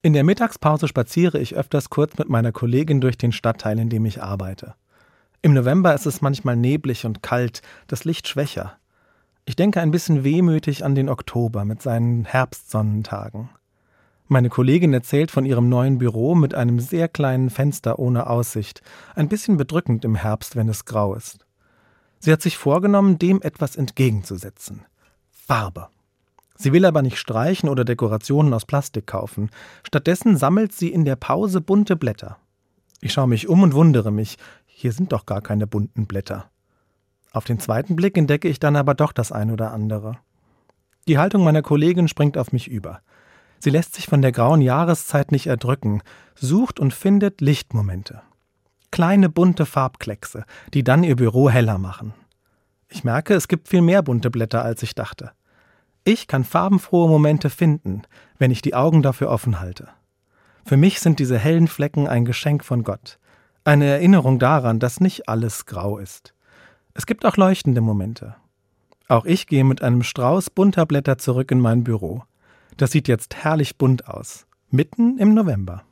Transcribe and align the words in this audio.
In 0.00 0.12
der 0.12 0.22
Mittagspause 0.22 0.86
spaziere 0.86 1.40
ich 1.40 1.56
öfters 1.56 1.90
kurz 1.90 2.16
mit 2.18 2.28
meiner 2.28 2.52
Kollegin 2.52 3.00
durch 3.00 3.18
den 3.18 3.32
Stadtteil, 3.32 3.80
in 3.80 3.88
dem 3.88 4.06
ich 4.06 4.22
arbeite. 4.22 4.74
Im 5.42 5.54
November 5.54 5.92
ist 5.92 6.06
es 6.06 6.20
manchmal 6.20 6.54
neblig 6.54 7.04
und 7.04 7.20
kalt, 7.20 7.62
das 7.88 8.04
Licht 8.04 8.28
schwächer. 8.28 8.78
Ich 9.44 9.56
denke 9.56 9.80
ein 9.80 9.90
bisschen 9.90 10.22
wehmütig 10.22 10.84
an 10.84 10.94
den 10.94 11.08
Oktober 11.08 11.64
mit 11.64 11.82
seinen 11.82 12.24
Herbstsonnentagen. 12.26 13.48
Meine 14.28 14.50
Kollegin 14.50 14.92
erzählt 14.92 15.32
von 15.32 15.44
ihrem 15.44 15.68
neuen 15.68 15.98
Büro 15.98 16.36
mit 16.36 16.54
einem 16.54 16.78
sehr 16.78 17.08
kleinen 17.08 17.50
Fenster 17.50 17.98
ohne 17.98 18.28
Aussicht, 18.28 18.82
ein 19.16 19.28
bisschen 19.28 19.56
bedrückend 19.56 20.04
im 20.04 20.14
Herbst, 20.14 20.54
wenn 20.54 20.68
es 20.68 20.84
grau 20.84 21.14
ist. 21.14 21.44
Sie 22.20 22.30
hat 22.30 22.42
sich 22.42 22.56
vorgenommen, 22.56 23.18
dem 23.18 23.42
etwas 23.42 23.74
entgegenzusetzen. 23.74 24.84
Farbe. 25.32 25.88
Sie 26.60 26.72
will 26.72 26.84
aber 26.84 27.02
nicht 27.02 27.18
streichen 27.18 27.68
oder 27.68 27.84
Dekorationen 27.84 28.52
aus 28.52 28.66
Plastik 28.66 29.06
kaufen. 29.06 29.50
Stattdessen 29.86 30.36
sammelt 30.36 30.72
sie 30.72 30.88
in 30.88 31.04
der 31.04 31.14
Pause 31.14 31.60
bunte 31.60 31.94
Blätter. 31.94 32.36
Ich 33.00 33.12
schaue 33.12 33.28
mich 33.28 33.48
um 33.48 33.62
und 33.62 33.74
wundere 33.74 34.10
mich, 34.10 34.36
hier 34.66 34.92
sind 34.92 35.12
doch 35.12 35.24
gar 35.24 35.40
keine 35.40 35.68
bunten 35.68 36.06
Blätter. 36.06 36.50
Auf 37.30 37.44
den 37.44 37.60
zweiten 37.60 37.94
Blick 37.94 38.18
entdecke 38.18 38.48
ich 38.48 38.58
dann 38.58 38.74
aber 38.74 38.94
doch 38.94 39.12
das 39.12 39.30
ein 39.30 39.52
oder 39.52 39.70
andere. 39.72 40.18
Die 41.06 41.16
Haltung 41.16 41.44
meiner 41.44 41.62
Kollegin 41.62 42.08
springt 42.08 42.36
auf 42.36 42.52
mich 42.52 42.66
über. 42.66 43.02
Sie 43.60 43.70
lässt 43.70 43.94
sich 43.94 44.06
von 44.06 44.20
der 44.20 44.32
grauen 44.32 44.60
Jahreszeit 44.60 45.30
nicht 45.30 45.46
erdrücken, 45.46 46.02
sucht 46.34 46.80
und 46.80 46.92
findet 46.92 47.40
Lichtmomente. 47.40 48.22
Kleine 48.90 49.28
bunte 49.28 49.64
Farbkleckse, 49.64 50.44
die 50.74 50.82
dann 50.82 51.04
ihr 51.04 51.16
Büro 51.16 51.50
heller 51.50 51.78
machen. 51.78 52.14
Ich 52.88 53.04
merke, 53.04 53.34
es 53.34 53.46
gibt 53.46 53.68
viel 53.68 53.82
mehr 53.82 54.02
bunte 54.02 54.30
Blätter, 54.30 54.64
als 54.64 54.82
ich 54.82 54.94
dachte. 54.94 55.32
Ich 56.08 56.26
kann 56.26 56.42
farbenfrohe 56.42 57.06
Momente 57.06 57.50
finden, 57.50 58.00
wenn 58.38 58.50
ich 58.50 58.62
die 58.62 58.74
Augen 58.74 59.02
dafür 59.02 59.28
offen 59.28 59.60
halte. 59.60 59.88
Für 60.64 60.78
mich 60.78 61.00
sind 61.00 61.18
diese 61.18 61.36
hellen 61.36 61.68
Flecken 61.68 62.08
ein 62.08 62.24
Geschenk 62.24 62.64
von 62.64 62.82
Gott, 62.82 63.18
eine 63.62 63.84
Erinnerung 63.84 64.38
daran, 64.38 64.80
dass 64.80 65.00
nicht 65.00 65.28
alles 65.28 65.66
grau 65.66 65.98
ist. 65.98 66.32
Es 66.94 67.04
gibt 67.04 67.26
auch 67.26 67.36
leuchtende 67.36 67.82
Momente. 67.82 68.36
Auch 69.06 69.26
ich 69.26 69.46
gehe 69.46 69.64
mit 69.64 69.82
einem 69.82 70.02
Strauß 70.02 70.48
bunter 70.48 70.86
Blätter 70.86 71.18
zurück 71.18 71.50
in 71.50 71.60
mein 71.60 71.84
Büro. 71.84 72.22
Das 72.78 72.90
sieht 72.90 73.06
jetzt 73.06 73.36
herrlich 73.44 73.76
bunt 73.76 74.08
aus, 74.08 74.46
mitten 74.70 75.18
im 75.18 75.34
November. 75.34 75.84